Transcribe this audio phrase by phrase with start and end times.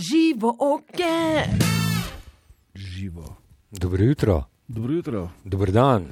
[0.00, 1.44] živo oke.
[2.74, 3.36] Živo.
[3.70, 5.28] Dobro jutro, Dobro jutro.
[5.44, 6.06] dober dan.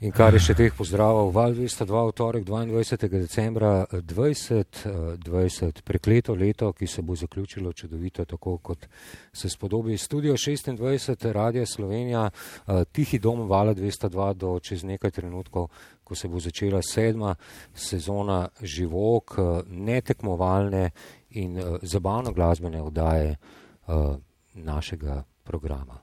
[0.00, 3.08] In kar je še teh pozdravov, Val 202, v torek 22.
[3.08, 8.86] decembra 2020, prekleto leto, ki se bo zaključilo čudovito, tako kot
[9.32, 9.96] se spodobi.
[9.98, 15.68] Studio 26, Radio Slovenija, eh, tihi dom Vala 202 do čez nekaj trenutkov,
[16.04, 17.34] ko se bo začela sedma
[17.74, 20.90] sezona živok, eh, netekmovalne
[21.34, 24.16] in eh, zabavno glasbene oddaje eh,
[24.54, 25.98] našega programa.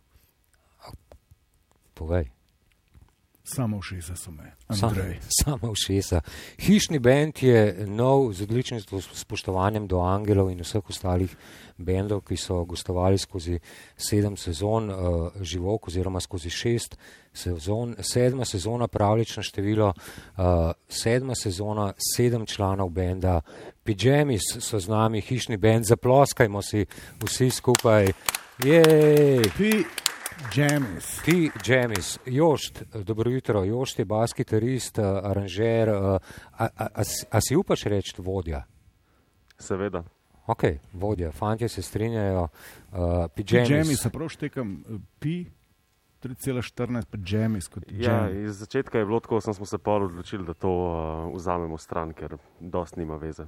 [1.94, 2.32] Povej.
[3.56, 4.54] Samo všesa so me.
[4.70, 5.20] Sam- Andrej.
[5.44, 6.22] Sama všesa.
[6.60, 11.36] Hišni bend je nov z odličnim spo- spoštovanjem do Angelov in vseh ostalih
[11.78, 13.60] bendov, ki so gostovali skozi
[13.98, 14.96] sedem sezon uh,
[15.42, 16.96] živok oziroma skozi šest
[17.34, 17.96] sezon.
[18.00, 23.42] Sedma sezona, pravlično število, uh, sedma sezona, sedem članov benda.
[23.84, 26.86] Pijamis so z nami, hišni bend, zaploskajmo si
[27.24, 28.14] vsi skupaj.
[28.64, 29.42] Jej!
[30.44, 31.22] Pi Jamis.
[31.22, 36.20] Ti, James, Jošt, dobro jutro, Jošt je bas kitarist, eh, aranžer, eh, a,
[36.68, 38.64] a, a, si- a si upaš reči vodja?
[39.58, 40.04] Seveda.
[40.48, 42.50] Ok, vodja, fantje se strinjajo, uh,
[43.36, 43.70] Pi pijamis.
[43.70, 45.46] Jamis, prav štekam eh, pi
[46.24, 48.46] 3,14 pa Jamis kot Ja, Jam.
[48.46, 52.14] iz začetka je bilo tako, da smo se pa odločili, da to uh, vzamemo stran,
[52.14, 53.46] ker dost nima veze.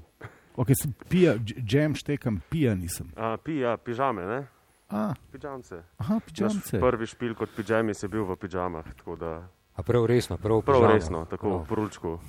[0.55, 1.36] Ok, sem pija,
[1.69, 3.08] Jam štekam, pija nisem.
[3.08, 4.47] Uh, pi, ja, pižame, ne?
[4.94, 5.81] A, Pižamce.
[5.97, 6.80] aha, Naš pijamce.
[6.80, 9.31] prvi špil kot pižamis je bil v pižamah, tako da
[9.73, 12.19] A prav resno, prav, prav resno, tako No, v poručku.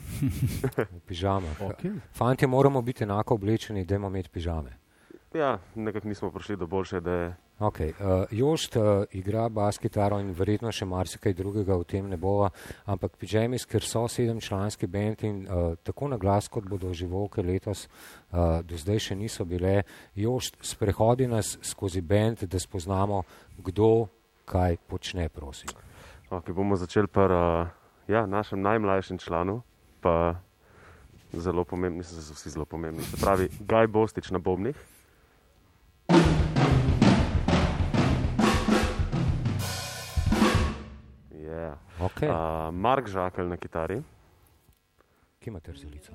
[0.90, 1.48] v pižama.
[1.60, 1.92] Okay.
[2.10, 4.72] Fantje moramo biti enako oblečeni, da imamo imeti pižame.
[5.34, 7.34] Ja, nekako nismo prišli do boljše ideje.
[7.58, 7.90] Okay.
[7.90, 12.52] Uh, Jošt uh, igra bas kitaro in verjetno še marsikaj drugega v tem ne bova,
[12.86, 17.88] ampak Pijamis, ker so sedemčlanski bend in uh, tako na glas, kot bodo živoke letos,
[18.30, 19.82] uh, do zdaj še niso bile.
[20.14, 23.24] Jošt, sprehodi nas skozi bend, da spoznamo,
[23.58, 24.08] kdo
[24.46, 25.74] kaj počne, prosim.
[26.30, 27.68] Okay, bomo začeli pa uh,
[28.06, 29.62] ja, našem najmlajšem članu,
[29.98, 30.38] pa
[31.34, 33.02] zelo pomembni, mislim, da so vsi zelo pomembni.
[33.02, 34.93] Se pravi, Gaj Bostič na Bobnih.
[41.64, 41.80] Yeah.
[41.96, 42.28] Okay.
[42.28, 44.02] Uh, Mark Žakelj na kitari,
[45.40, 46.12] Kje imate rzelico?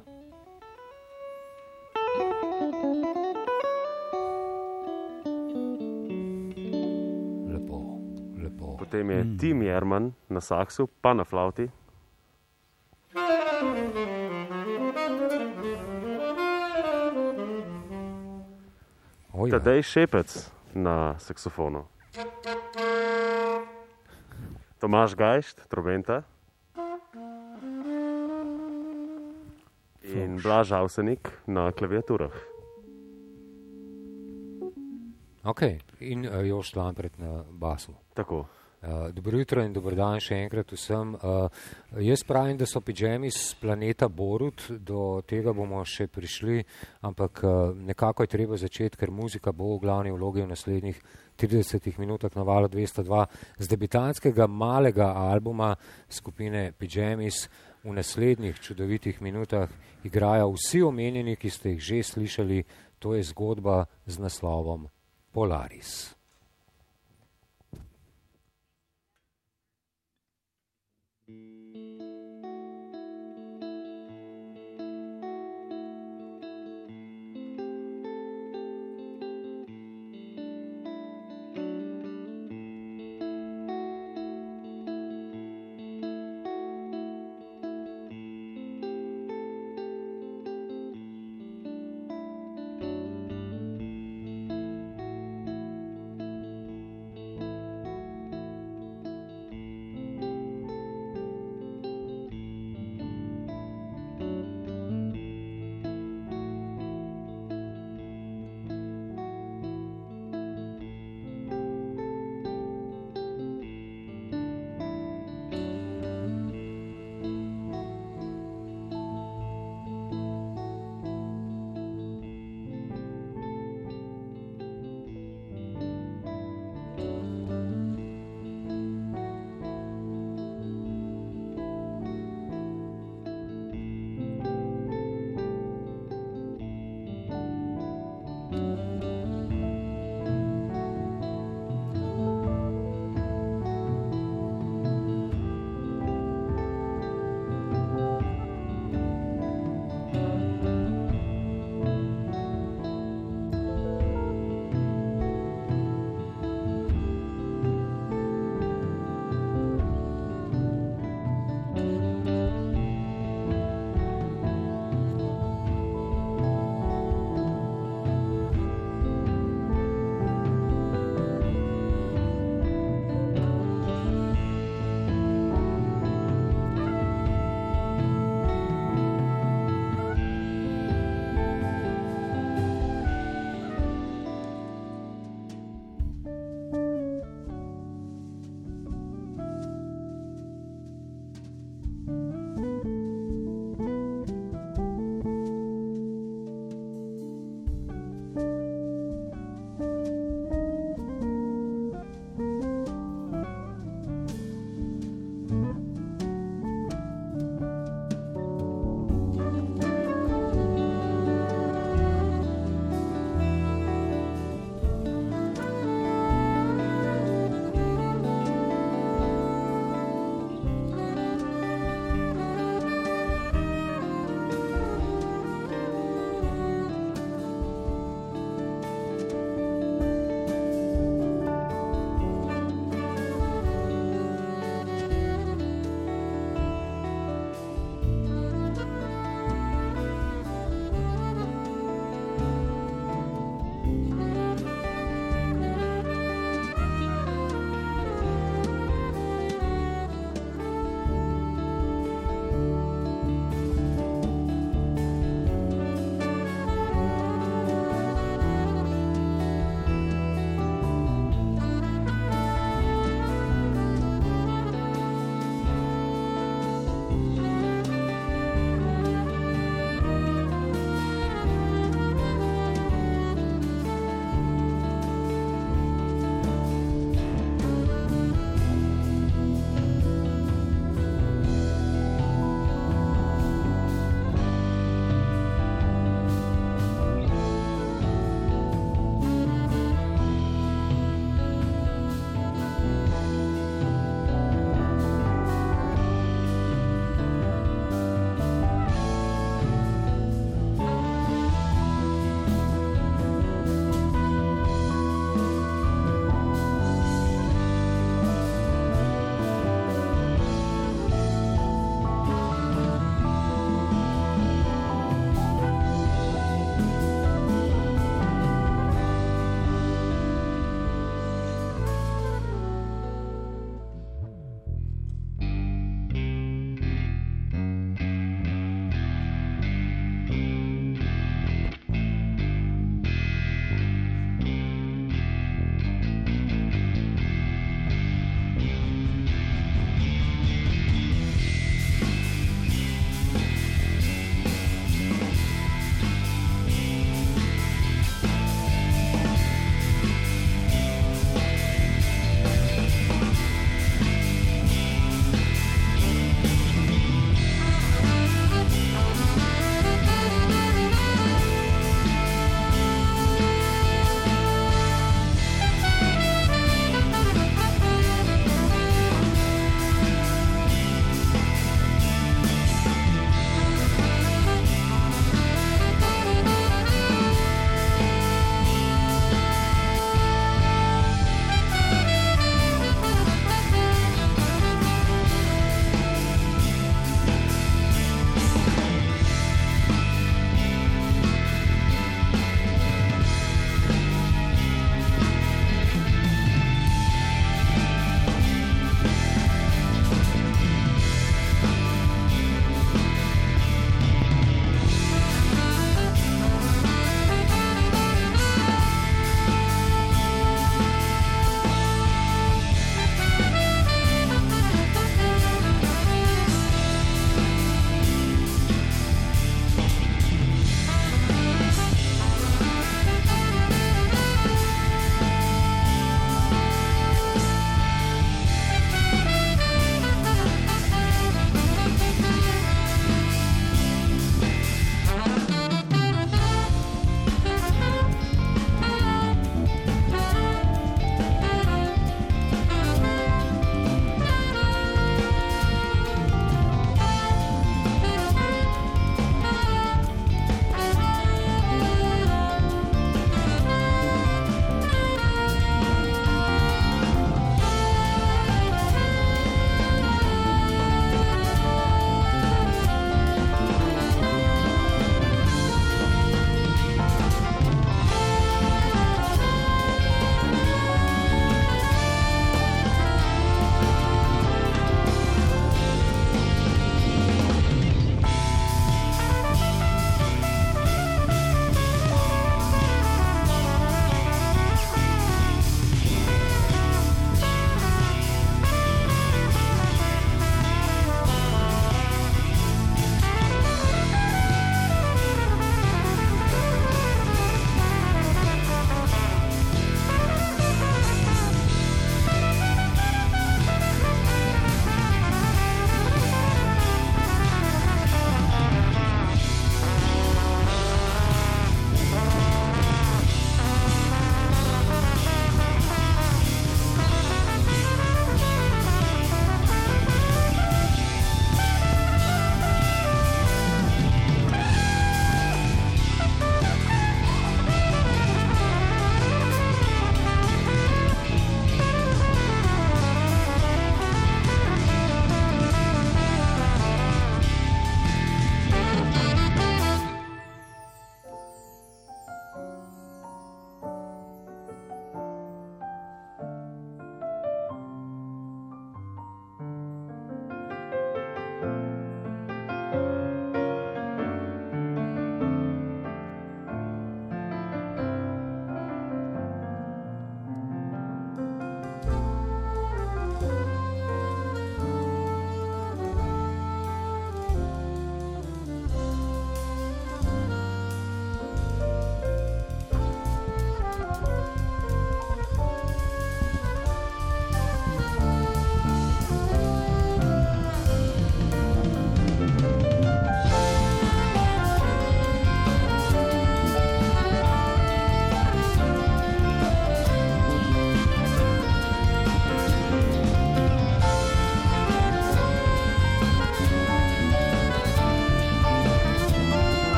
[7.50, 7.78] Lepo,
[8.38, 8.78] lepo.
[8.78, 9.38] potem je mm.
[9.38, 11.70] Tim Jerman na saksu, pa na flauti,
[19.34, 19.56] Oh, ja.
[19.56, 21.86] Tadej Šepec na saksofonu,
[24.80, 26.24] Tomaš Gajšt, trobenta
[30.04, 32.34] in Blaž Avsenik na klaviaturah.
[35.44, 35.80] Okay.
[36.00, 37.96] In uh, Jošt Lampret na basu.
[38.14, 38.48] Tako.
[38.82, 41.12] Uh, dobro jutro in dobro dan še enkrat vsem.
[41.20, 41.50] Uh,
[42.00, 46.62] jaz pravim, da so pijami z planeta Borut, do tega bomo še prišli,
[47.04, 51.02] ampak uh, nekako je treba začeti, ker muzika bo v glavni vlogi v naslednjih
[51.36, 53.26] 30 minutah na valu 202
[53.60, 55.74] z debitanskega malega albuma
[56.08, 57.50] skupine Pijamis.
[57.84, 59.68] V naslednjih čudovitih minutah
[60.04, 62.64] igrajo vsi omenjeni, ki ste jih že slišali,
[63.00, 64.88] to je zgodba z naslovom
[65.32, 66.19] Polaris.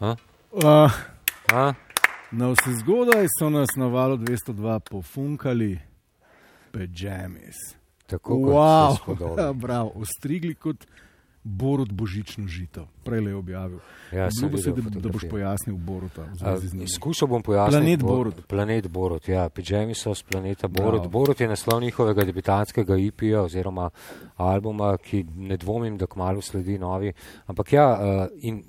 [0.00, 0.14] A?
[0.52, 0.92] Uh,
[1.52, 1.72] A?
[2.32, 5.80] na vse zgodaj so nas na valu 202 pofunkali,
[6.72, 7.56] pejamis.
[8.06, 9.42] Tako kot Wow, spodobi.
[9.42, 10.86] ja, bravo, ostrigli kot
[11.50, 12.86] Borut Božično žito.
[13.04, 13.78] Prej je objavil.
[14.12, 16.28] Ja, si, videl da, da boš pojasnil Boruta.
[16.94, 17.76] Skušal bom pojasniti.
[17.76, 18.46] Planet Bo- Borut.
[18.46, 19.48] Planet Borut, ja.
[19.48, 21.00] Pijami so z planeta Borut.
[21.00, 21.08] Bravo.
[21.08, 23.90] Borut je naslov njihovega debitanskega IP-ja oziroma
[24.36, 27.12] albuma, ki ne dvomim, da kmalo sledi novi.
[27.46, 27.86] Ampak ja,
[28.40, 28.62] in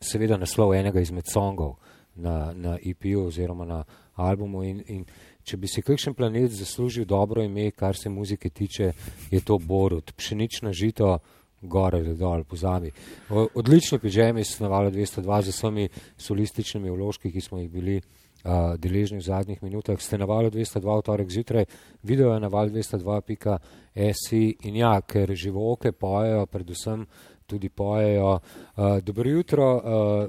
[0.00, 1.76] seveda naslov enega izmed songov
[2.16, 3.84] na, na IP-ju oziroma na
[4.14, 4.64] albumu.
[4.64, 5.04] In, in
[5.44, 8.92] če bi si kakšen planet zaslužil dobro ime, kar se muzike tiče,
[9.30, 10.12] je to Borut.
[10.16, 11.18] Pšenično žito.
[11.62, 12.90] Gore ali dol, pozabi.
[13.30, 18.00] Odlični pižami s navalo 202 z vsemi solističnimi vložki, ki smo jih bili
[18.44, 20.00] uh, deležni v zadnjih minutah.
[20.00, 21.64] Ste na valu 202 v torek zjutraj,
[22.02, 27.06] video je na val 202.si in ja, ker živoke pojejo, predvsem
[27.46, 28.40] tudi pojejo.
[28.76, 29.82] Uh, dobro jutro, uh,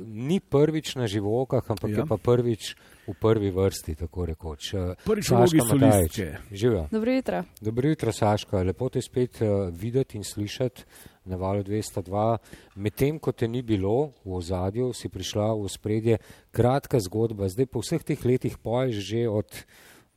[0.06, 2.04] ni prvič na živokah, ampak ja.
[2.04, 2.76] Je pa prvič
[3.08, 4.74] v prvi vrsti, tako rekoč.
[4.74, 6.28] Uh, Prvič v vlogi solistke.
[6.52, 6.88] Živijo.
[6.92, 7.44] Dobro jutro.
[7.62, 8.64] Dobro jutro, Saška.
[8.64, 10.84] Lepo te spet uh, videti in slišati
[11.26, 12.38] na valu 202.
[12.76, 16.18] Medtem, ko te ni bilo v ozadju, si prišla v spredje.
[16.52, 17.50] Kratka zgodba.
[17.50, 19.50] Zdaj po vseh teh letih poješ že od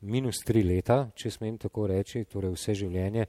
[0.00, 3.26] minus tri leta, če smem tako reči, torej vse življenje.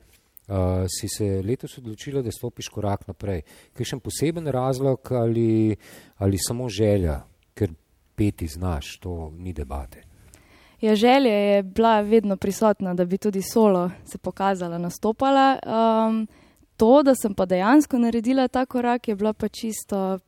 [0.47, 3.41] Uh, si se letos odločila, da stopiš korak naprej.
[3.75, 5.75] Kakšen poseben razlog ali,
[6.23, 7.19] ali samo želja,
[7.51, 7.73] ker
[8.15, 10.07] peti znaš, to ni debate.
[10.81, 15.59] Ja, želja je bila vedno prisotna, da bi tudi solo se pokazala, nastopala.
[15.65, 16.27] Um,
[16.77, 20.19] to, da sem pa dejansko naredila ta korak, je bila pa čisto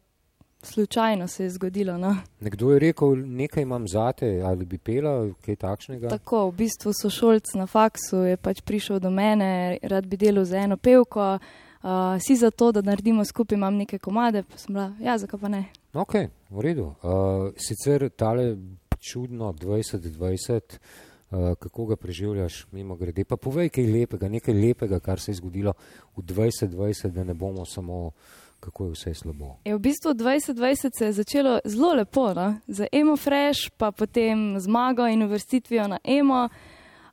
[0.62, 1.98] slučajno se je zgodilo.
[1.98, 2.18] No.
[2.40, 6.10] Nekdo je rekel, nekaj imam zate, ali bi pela kaj takšnega.
[6.10, 10.44] Tako, v bistvu so šolc na faksu, je pač prišel do mene, rad bi delal
[10.44, 11.90] za eno pevko, uh,
[12.20, 15.48] si za to, da naredimo skupaj, imam neke komade, pa sem bila, ja, zakaj pa
[15.48, 15.64] ne.
[15.94, 16.16] Ok,
[16.50, 16.92] v redu.
[17.02, 18.56] Uh, sicer tale
[19.00, 23.24] čudno 2020, uh, kako ga preživljaš, mimo grede.
[23.24, 25.74] Pa povej kaj lepega, nekaj lepega, kar se je zgodilo
[26.18, 28.12] v 2020, da ne bomo samo,
[28.60, 29.58] kako je vse slabo.
[29.66, 32.56] Je v bistvu 2020 se je začelo zelo lepo, no?
[32.68, 36.50] z Emo Fresh, pa potem zmago in uvrstitvijo na Emo.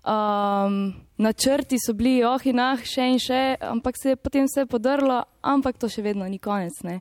[0.06, 4.66] Um, načrti so bili, oh in ah, še in še, ampak se je potem vse
[4.70, 6.82] podrlo, ampak to še vedno ni konec.
[6.82, 7.00] ne.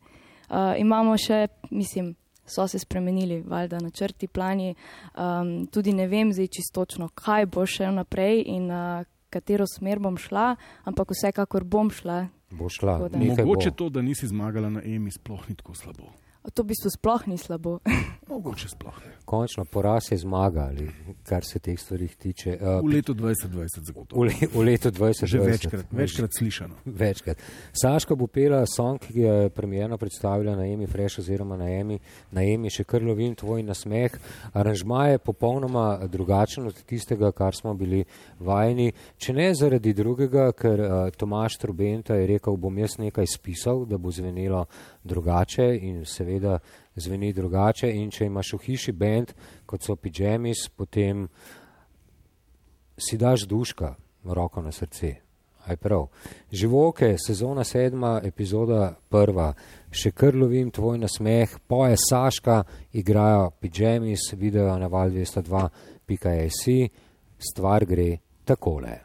[0.50, 4.76] Uh, imamo še, mislim, so se spremenili, valjda načrti, plani.
[5.16, 10.18] Um, tudi ne vem zdaj čistočno, kaj bo še naprej in uh, katero smer bom
[10.18, 12.28] šla, ampak vsekakor bom šla.
[12.52, 13.00] Bo šla.
[13.14, 13.76] Mogoče bo.
[13.76, 16.14] to, da nisi zmagala na EMI, sploh ni tako slabo.
[16.54, 17.80] To v bistvu sploh ni slabo.
[18.30, 19.12] Mogoče sploh ne.
[19.26, 20.92] Končno poraz je zmaga, ali
[21.26, 22.58] kar se teh stvari tiče.
[22.62, 24.22] Uh, V letu 2020 zagotovo.
[24.22, 25.26] v, le, v letu 2020.
[25.26, 26.76] Že večkrat, večkrat slišano.
[26.86, 27.38] Večkrat.
[27.74, 32.00] Saška bo pela song, ki ga je premijerno predstavila na Emi Fresh oziroma na Emi,
[32.32, 34.14] na Emi še kar lovim tvoj nasmeh.
[34.54, 38.04] Aranžma je popolnoma drugačen od tistega, kar smo bili
[38.40, 38.92] vajeni.
[39.18, 43.98] Če ne zaradi drugega, ker uh, Tomaš Trubenta je rekel, bom jaz nekaj spisal, da
[43.98, 44.66] bo zvenelo
[45.04, 46.35] drugače in seveda
[46.96, 47.92] zveni drugače.
[47.92, 49.34] In če imaš v hiši bend,
[49.66, 51.28] kot so pijamis, potem
[52.98, 55.16] si daš duška, roko na srce.
[55.66, 56.08] Aj prav.
[56.52, 59.50] Živoke, sezona sedma, epizoda prva.
[59.90, 62.62] Še kar lovim tvoj nasmeh, poje Saška,
[62.94, 66.62] igrajo pijamis, video na val 202.js,
[67.50, 68.12] stvar gre
[68.46, 69.05] takole.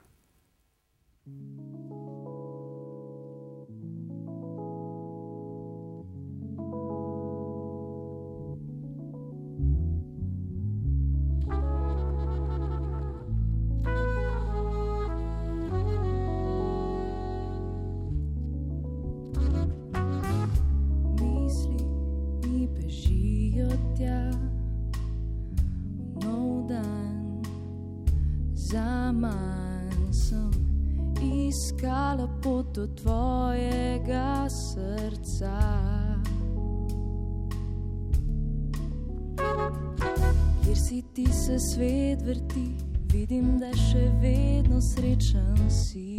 [40.70, 42.68] Kjer si ti se svet vrti,
[43.12, 46.14] vidim, da še vedno srečen si.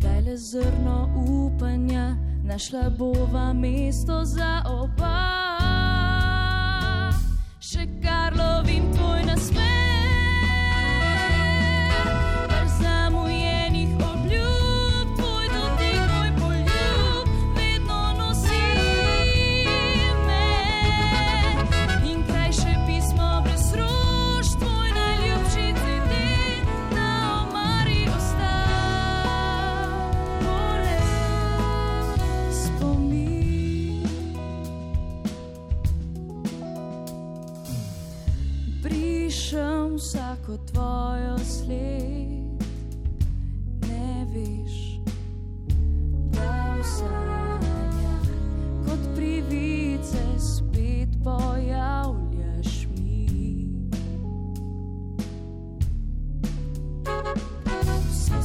[0.00, 2.14] Daj le zrno upanja,
[2.48, 5.45] našla bova mesto za oba.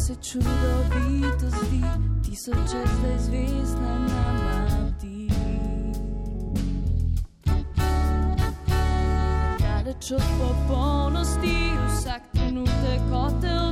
[0.02, 1.82] Se čudovito zdi,
[2.26, 5.30] tisoče zdaj zvezd na nama bdi.
[9.60, 13.71] Daleč od popolnosti, vsak trenutek kot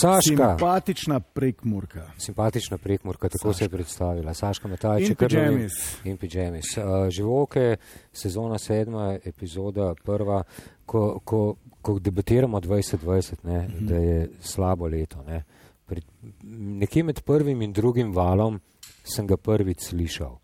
[0.00, 0.48] Saška.
[0.48, 2.10] Simpatična prekmurka.
[2.18, 4.34] Simpatična prekmurka, tako se je predstavila.
[4.34, 5.72] Saška Metajč, pijamis.
[6.04, 6.76] In pijamis.
[6.76, 7.76] Uh, Živoke,
[8.12, 10.42] sezona sedma, epizoda prva,
[10.86, 13.88] ko, ko, ko debatiramo 2020, ne, mm -hmm.
[13.88, 15.22] da je slabo leto.
[15.22, 15.44] Ne.
[15.86, 16.02] Pri,
[16.52, 18.60] nekje med prvim in drugim valom
[19.04, 20.38] sem ga prvič slišal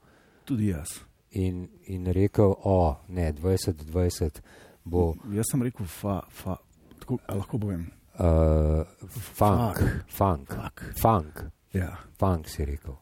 [0.45, 0.89] Tudi jaz.
[1.31, 4.41] in, in rekel, o, ne, 2020
[4.85, 6.57] bo Jaz sem rekel, fa, fa,
[6.99, 7.91] tako, lahko povem.
[8.19, 10.85] Uh, funk, funk, Fak.
[11.01, 11.97] funk, Ja.
[12.19, 12.95] funk si rekel.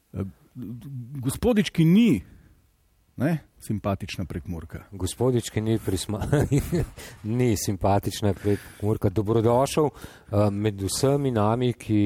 [1.22, 2.22] Gospodič, ki ni
[3.16, 4.86] ne, simpatična prekmurka.
[4.92, 6.24] Gospodič, ki ni, prisma,
[7.38, 9.92] ni simpatična prekmurka, dobrodošel uh,
[10.50, 12.00] med vsemi nami, ki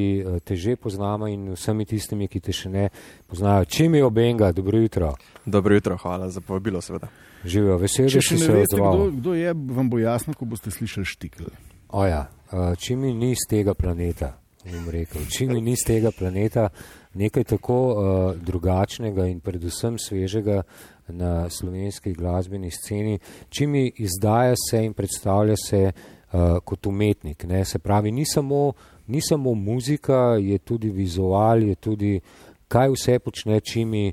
[0.44, 2.88] te že poznamo in vsemi tistimi, ki te še ne
[3.26, 3.64] poznajo.
[3.64, 5.14] Čim je obenga, dobro jutro.
[5.46, 7.08] Dobro jutro, hvala za povabilo, seveda.
[7.44, 8.94] Živijo, veseli, da si ne se veste, odzval.
[8.96, 11.44] kdo, kdo je, vam bo jasno, ko boste slišali štikl.
[11.88, 14.32] Oja, uh, čim mi ni z tega planeta,
[14.64, 16.68] bom rekel, čim mi ni z tega planeta,
[17.14, 20.62] nekaj tako uh, drugačnega in predvsem svežega
[21.08, 23.18] na slovenski glasbeni sceni,
[23.48, 27.44] čim mi izdaja se in predstavlja se uh, kot umetnik.
[27.44, 27.64] Ne?
[27.64, 28.72] Se pravi, ni samo,
[29.06, 32.20] ni samo muzika, je tudi vizual, je tudi
[32.68, 34.12] kaj vse počne, čim mi,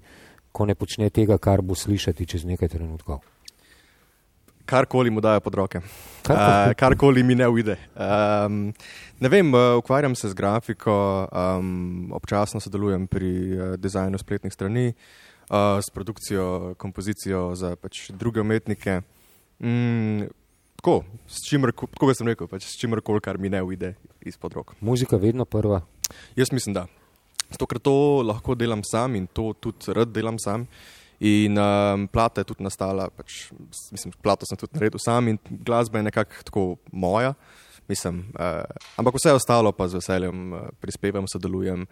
[0.52, 3.33] ko ne počne tega, kar bo slišati čez nekaj trenutkov.
[4.66, 5.80] Karkoli mu dajo pod roke,
[6.28, 6.70] Karkoli.
[6.70, 7.76] uh, karkoli mi ne uide.
[7.96, 8.74] Um,
[9.20, 14.94] ne vem, uh, ukvarjam se z grafiko, um, občasno sodelujem pri uh, dizajnu spletnih strani,
[15.50, 19.02] uh, s produkcijo, kompozicijo za pač, druge umetnike.
[19.60, 20.32] Mm,
[20.80, 24.56] tako, s čimer, tako sem rekel, pač, s čimer koli, kar mi ne uide izpod
[24.56, 24.76] rok.
[24.80, 25.82] Muzika vedno prva.
[26.36, 26.88] Jaz mislim, da.
[27.52, 30.66] Zato, ker to lahko delam sam in to tudi rad delam sam.
[31.24, 33.46] In um, plata je tudi nastala, pač,
[33.96, 37.32] mislim, plato sem tudi naredil sam in glasba je nekako tako moja.
[37.88, 38.64] Mislim, uh,
[39.00, 41.86] ampak vse ostalo pa z veseljem uh, prispevam, sodelujem,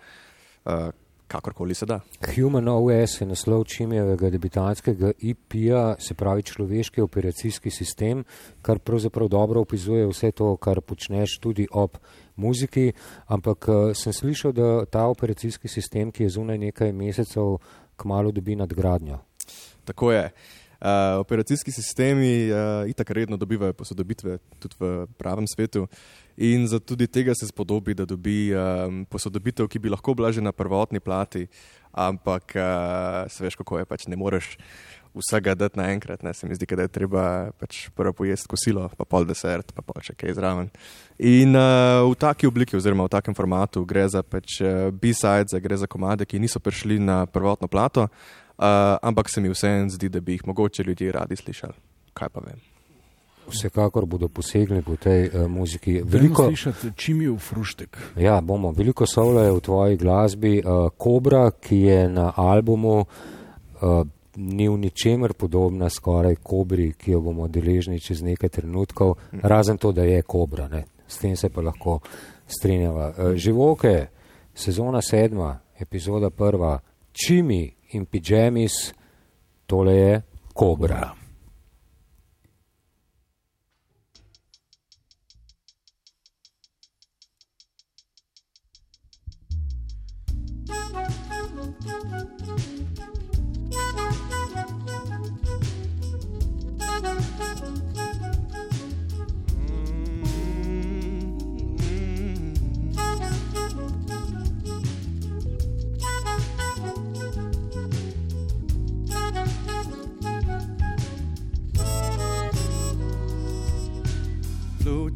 [0.66, 0.92] uh,
[1.32, 2.02] kakorkoli se da.
[2.36, 8.26] Human OS je naslov Čimijevega debitanskega IP-ja, se pravi človeški operacijski sistem,
[8.62, 11.96] kar pravzaprav dobro opisuje vse to, kar počneš tudi ob
[12.36, 12.92] muziki.
[13.32, 17.62] Ampak uh, sem slišal, da ta operacijski sistem, ki je zunaj nekaj mesecev,
[18.02, 19.22] kmalo dobi nadgradnjo.
[19.86, 20.26] Tako je.
[20.82, 25.86] Uh, operacijski sistemi uh, itak redno dobivajo posodobitve tudi v pravem svetu
[26.38, 30.42] in zato tudi tega se spodobi, da dobi um, posodobitev, ki bi lahko bila že
[30.42, 31.46] na prvotni plati,
[31.92, 34.58] ampak uh, veš, kako je, pač ne moreš
[35.14, 36.24] vsega dati naenkrat.
[36.24, 36.34] Ne?
[36.34, 40.02] Se mi zdi, da je treba pač prvo pojesti kosilo, pa pol desert, pa pol
[40.04, 40.72] še kaj zraven.
[41.20, 45.78] In uh, v taki obliki, oziroma v takem formatu, gre za pač, uh, B-sides, gre
[45.78, 50.24] za komade, ki niso prišli na prvotno plato, uh, ampak se mi vseeno zdi, da
[50.24, 51.78] bi jih mogoče ljudje radi slišali.
[52.18, 52.60] Kaj pa vem.
[53.52, 56.00] Vsekakor bodo posegli po tej uh, muziki.
[56.00, 57.98] Veliko Veliko, slišati, čim je v fruštek.
[58.16, 60.54] ja, bomo, veliko soula je v tvoji glasbi.
[60.64, 67.22] Uh, Kobra, ki je na albumu, uh, ni v ničemer podobna skoraj kobri, ki jo
[67.22, 70.68] bomo deležni čez nekaj trenutkov, razen to, da je kobra.
[70.68, 70.86] Ne.
[71.08, 72.00] S tem se pa lahko
[72.48, 73.14] strinjava.
[73.18, 74.08] Uh, živoke,
[74.56, 76.80] sezona sedma, epizoda prva,
[77.12, 78.94] čimi in pijamis,
[79.68, 80.22] tole je
[80.54, 81.21] kobra.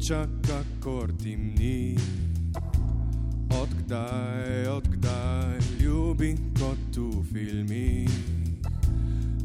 [0.06, 1.96] Luča, kakor dimni.
[3.50, 8.10] Odkdaj, odkdaj ljubim kot v filmih?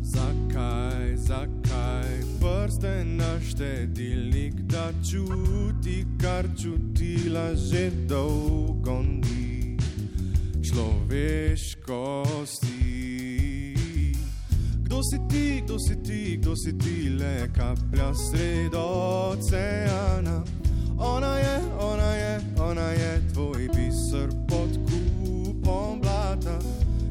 [0.04, 9.78] Zakaj, zakaj prste na štedilnik, da čuti, kar čutila že dolgo ni
[10.62, 12.11] človeškosti?
[15.02, 18.80] Si ti, kdo si ti, kdo si ti, le kaplja sredo
[19.34, 20.44] oceana?
[20.98, 26.60] Ona je, ona je, ona je tvoj biser pod kupom blata.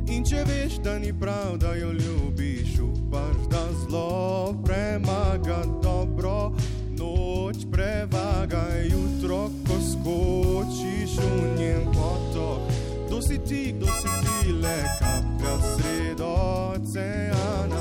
[0.07, 6.55] In če veš, da ni prav, da jo ljubiš, upaš, da zlo premaga dobro,
[6.95, 12.71] noč prevaga jutro, ko skočiš v njen potok.
[13.07, 16.33] Kdo si ti, kdo si ti, le kaplja sredo
[16.75, 17.81] oceana?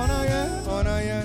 [0.00, 0.42] Ona je,
[0.78, 1.18] ona je,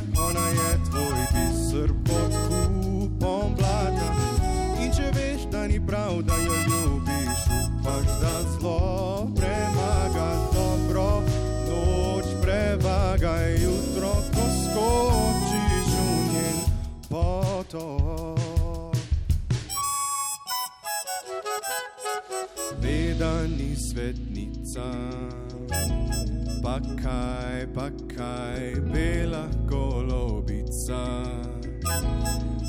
[26.63, 31.03] pa kaj, pa kaj, bela golobica.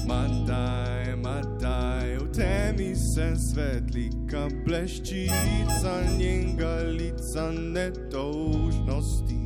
[0.07, 9.43] Madaj, madaj, v temi se svetlika bleščica njenga lica nedolžnosti.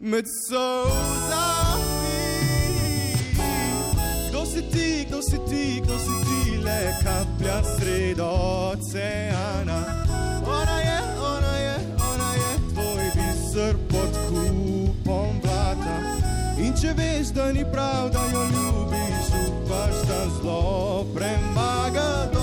[0.00, 2.18] Med solzami,
[4.30, 8.30] kdo si ti, kdo si ti, kdo si ti, le kaplja sredo
[8.72, 10.07] oceana.
[16.78, 22.37] Če veš, da ni prav, da jo ljubiš, upaš, da zlo premaga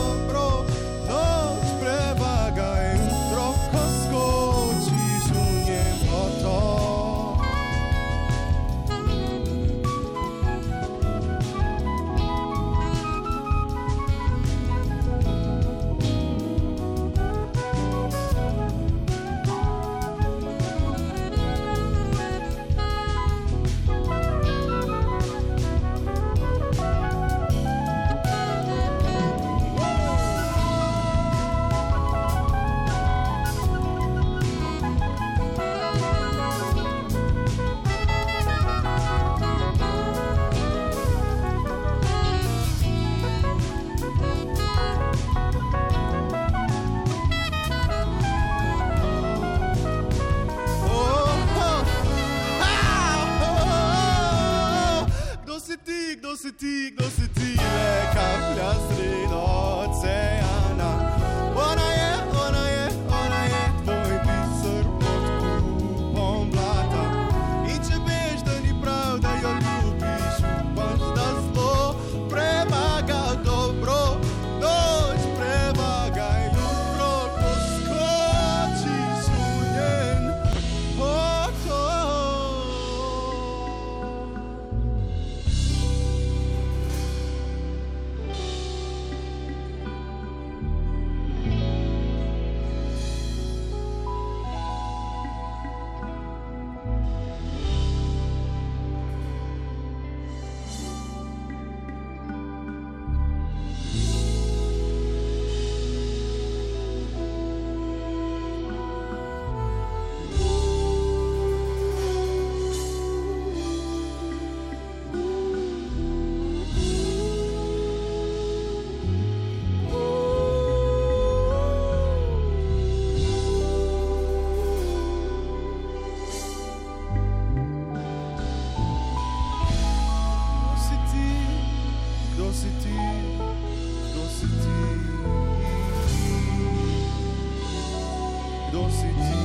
[138.76, 139.40] kdo si ti,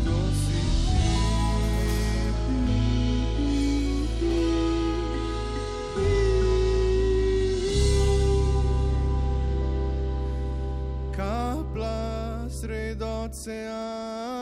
[0.00, 1.12] kdo si ti.
[11.12, 14.32] Kapla sred oceana.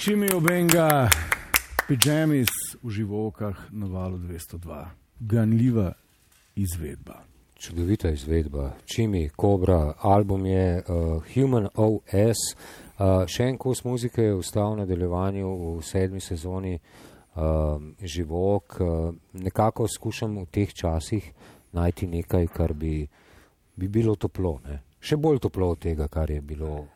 [0.00, 1.10] Čimi Obenga,
[1.90, 2.48] pijamis
[2.82, 4.86] v živokah na valu 202,
[5.20, 5.92] ganljiva
[6.54, 7.24] izvedba.
[7.58, 12.38] Čudovita izvedba, Čimi, Kobra, album je uh, Human OS.
[12.94, 18.78] Uh, še en kos muzike je ostal v nadaljevanju v sedmi sezoni uh, živok.
[18.78, 21.26] Uh, nekako skušam v teh časih
[21.74, 23.02] najti nekaj, kar bi,
[23.74, 24.60] bi bilo toplo.
[24.62, 24.78] Ne?
[25.02, 26.86] Še bolj toplo od tega, kar je bilo.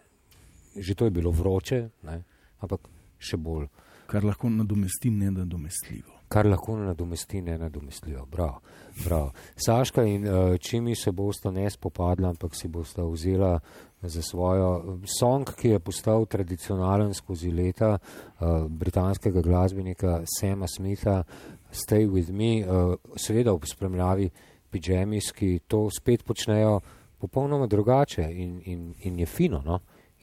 [0.79, 2.23] Že to je bilo vroče, ne?
[2.63, 2.87] ampak
[3.19, 3.67] še bolj.
[4.15, 6.13] Kar lahko nadomesti nenadomestljivo.
[6.29, 8.27] Kar lahko nadomesti nenadomestljivo.
[8.31, 8.61] Bravo,
[9.05, 9.33] bravo.
[9.57, 13.59] Saška in uh, čimi se bosta ne spopadla, ampak si bosta vzela
[14.03, 21.25] za svojo song, ki je postal tradicionalen skozi leta uh, britanskega glasbenika Sema Smitha,
[21.73, 24.29] Stay with me, uh, seveda v spremljavi
[24.71, 26.77] pijamis, ki to spet počnejo
[27.19, 29.63] popolnoma drugače in, in, in je fino.
[29.67, 29.81] No?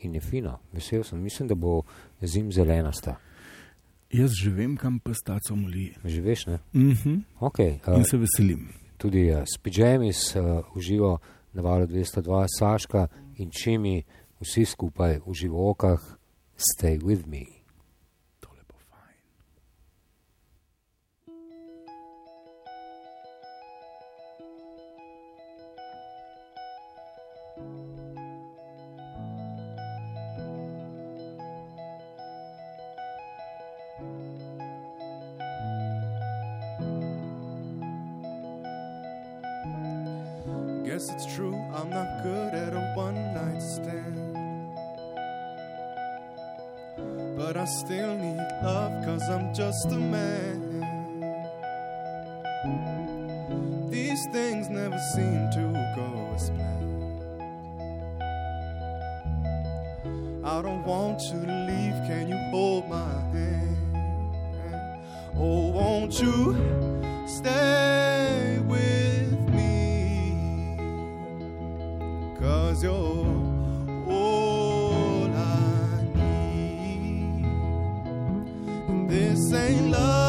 [0.08, 1.82] In je fino, vesel sem, mislim, da bo
[2.22, 3.18] zim zelenasta.
[4.14, 5.96] Jaz že vem, kam pa staco moli.
[6.04, 6.60] Že veš, ne?
[6.74, 7.24] Mm -hmm.
[7.40, 8.70] Okay, In se veselim.
[8.98, 11.20] Tudi uh, s pijamis uh, uživo
[11.54, 14.04] na valu 202, Saška in čimi,
[14.42, 16.00] vsi skupaj v živokah,
[16.56, 17.61] stay with me.
[47.62, 50.82] I still need love, cause I'm just a man.
[53.92, 57.14] These things never seem to go as planned.
[60.44, 63.78] I don't want you to leave, can you hold my hand?
[65.38, 66.56] Oh, won't you
[67.28, 70.80] stay with me?
[72.40, 73.41] Cause you're
[79.54, 80.21] ain't love,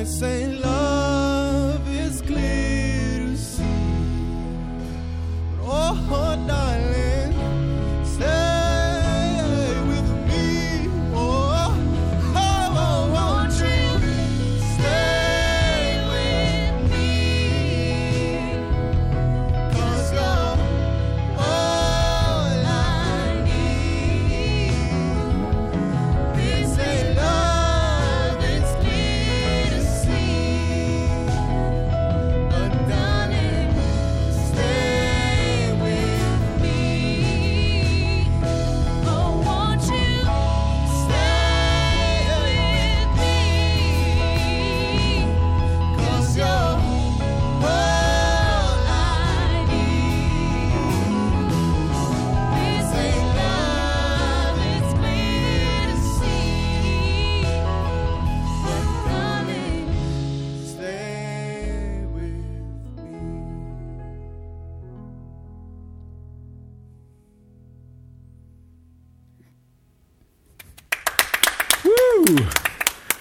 [0.00, 0.69] This ain't love,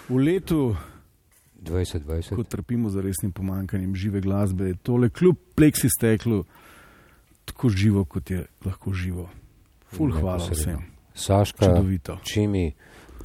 [0.09, 0.75] V letu,
[1.61, 2.35] 2020.
[2.35, 6.43] ko trpimo za resnim pomankanjem žive glasbe, je tole kljub pleksi steklu
[7.45, 9.29] tako živo, kot je lahko živo.
[9.89, 10.79] Ful, hvala Neposredno.
[10.79, 10.85] vsem.
[11.13, 12.17] Saška, Čudovito.
[12.23, 12.73] Čimi,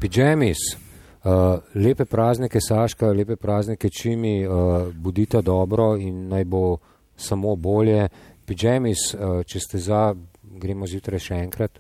[0.01, 6.77] pijamis, uh, lepe praznike, Saška, lepe praznike, čimi, uh, budite dobro in naj bo
[7.17, 8.09] samo bolje.
[8.47, 11.79] Pijamis, uh, če ste za, gremo zjutraj še enkrat,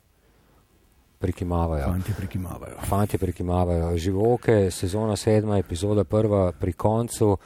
[1.24, 1.86] prikimavajo.
[1.86, 2.76] Fanti prikimavajo.
[2.84, 3.96] Fantje prikimavajo.
[3.98, 7.36] Živoke, sezona sedma, epizoda prva pri koncu,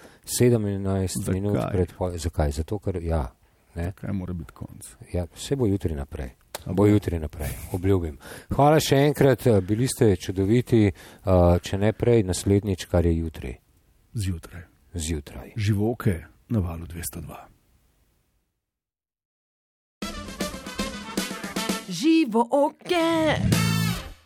[0.40, 1.34] 17 Zakaj?
[1.34, 1.92] minut pred.
[1.92, 2.50] po- Zakaj?
[2.52, 3.24] Zato, ker ja.
[3.74, 3.92] Ne?
[3.92, 4.82] Kaj mora biti konc?
[5.12, 6.30] Ja, vse bo jutri naprej.
[6.66, 8.16] Bo jutri naprej, obljubim.
[8.50, 10.92] Hvala še enkrat, bili ste čudoviti, eh,
[11.60, 13.52] če ne prej, naslednjič, kar je jutri,
[14.14, 14.62] Zjutraj.
[14.94, 15.52] zjutraj.
[15.56, 16.16] Živoke
[16.48, 17.36] na valu 202.
[21.89, 23.41] Živo oke.